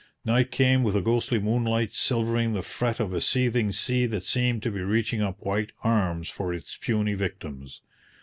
[0.25, 4.63] Night came with a ghostly moonlight silvering the fret of a seething sea that seemed
[4.63, 7.81] to be reaching up white arms for its puny victims.